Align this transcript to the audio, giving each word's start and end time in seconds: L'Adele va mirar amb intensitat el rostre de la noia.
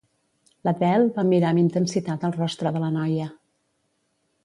L'Adele 0.67 1.11
va 1.19 1.27
mirar 1.33 1.53
amb 1.55 1.63
intensitat 1.65 2.27
el 2.31 2.37
rostre 2.41 2.75
de 2.79 2.85
la 2.87 2.93
noia. 2.99 3.33